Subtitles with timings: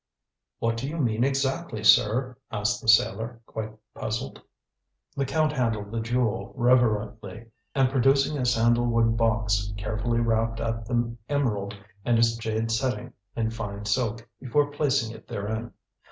[0.57, 4.41] "What do you mean exactly, sir?" asked the sailor, quite puzzled.
[5.15, 10.85] The Count handled the Jewel reverently, and producing a sandal wood box, carefully wrapped up
[10.85, 15.71] the emerald and its jade setting in fine silk before placing it therein.